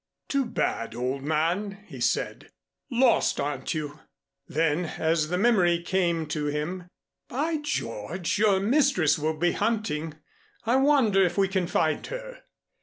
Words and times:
"Too 0.29 0.45
bad, 0.47 0.95
old 0.95 1.21
man," 1.21 1.83
he 1.85 1.99
said. 2.01 2.49
"Lost, 2.89 3.39
aren't 3.39 3.75
you?" 3.75 3.99
Then, 4.47 4.85
as 4.97 5.27
the 5.29 5.37
memory 5.37 5.79
came 5.83 6.25
to 6.29 6.47
him, 6.47 6.85
"By 7.29 7.57
George, 7.57 8.39
your 8.39 8.59
mistress 8.59 9.19
will 9.19 9.37
be 9.37 9.51
hunting. 9.51 10.15
I 10.65 10.77
wonder 10.77 11.23
if 11.23 11.37
we 11.37 11.47
can 11.47 11.67
find 11.67 12.07
her." 12.07 12.41